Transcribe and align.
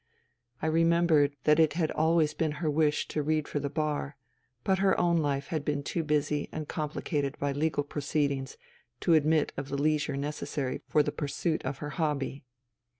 I 0.63 0.65
remembered 0.65 1.35
that 1.43 1.59
it 1.59 1.73
had 1.73 1.91
always 1.91 2.33
been 2.33 2.53
her 2.53 2.71
wish 2.71 3.07
to 3.09 3.21
read 3.21 3.47
for 3.47 3.59
the 3.59 3.69
Bar, 3.69 4.17
but 4.63 4.79
her 4.79 4.99
own 4.99 5.17
life 5.17 5.49
had 5.49 5.63
been 5.63 5.83
too 5.83 6.03
busy 6.03 6.49
and 6.51 6.67
complicated 6.67 7.37
by 7.37 7.51
legal 7.51 7.83
proceedings 7.83 8.57
to 9.01 9.13
admit 9.13 9.53
of 9.57 9.69
the 9.69 9.77
leisure 9.77 10.17
necessary 10.17 10.81
for 10.87 11.03
the 11.03 11.11
pursuit 11.11 11.63
of 11.65 11.77
her 11.85 11.91
hobby. 12.01 12.43